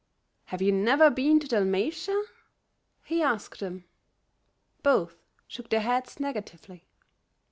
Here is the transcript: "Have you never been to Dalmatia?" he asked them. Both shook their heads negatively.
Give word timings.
"Have 0.45 0.63
you 0.63 0.71
never 0.71 1.11
been 1.11 1.39
to 1.41 1.47
Dalmatia?" 1.47 2.23
he 3.03 3.21
asked 3.21 3.59
them. 3.59 3.85
Both 4.81 5.21
shook 5.47 5.69
their 5.69 5.81
heads 5.81 6.19
negatively. 6.19 6.87